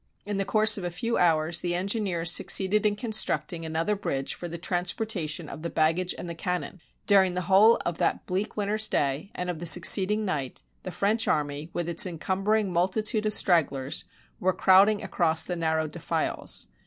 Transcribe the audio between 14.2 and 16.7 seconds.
were crowding across these narrow defiles.